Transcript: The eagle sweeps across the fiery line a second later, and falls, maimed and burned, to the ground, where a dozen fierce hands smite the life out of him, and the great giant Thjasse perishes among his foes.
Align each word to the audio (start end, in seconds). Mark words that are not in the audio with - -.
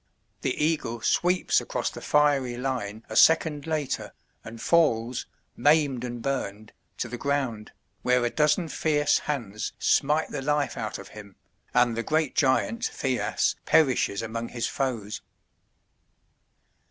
The 0.41 0.55
eagle 0.59 1.01
sweeps 1.01 1.61
across 1.61 1.91
the 1.91 2.01
fiery 2.01 2.57
line 2.57 3.05
a 3.07 3.15
second 3.15 3.67
later, 3.67 4.13
and 4.43 4.59
falls, 4.59 5.27
maimed 5.55 6.03
and 6.03 6.23
burned, 6.23 6.73
to 6.97 7.07
the 7.07 7.19
ground, 7.19 7.71
where 8.01 8.25
a 8.25 8.31
dozen 8.31 8.67
fierce 8.67 9.19
hands 9.19 9.73
smite 9.77 10.29
the 10.31 10.41
life 10.41 10.75
out 10.75 10.97
of 10.97 11.09
him, 11.09 11.35
and 11.71 11.95
the 11.95 12.01
great 12.01 12.33
giant 12.35 12.81
Thjasse 12.85 13.57
perishes 13.67 14.23
among 14.23 14.47
his 14.47 14.65
foes. 14.65 15.21